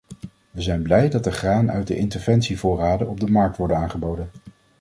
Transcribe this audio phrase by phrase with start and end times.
[0.51, 4.29] We zijn blij dat er graan uit de interventievoorraden op de markt wordt aangeboden.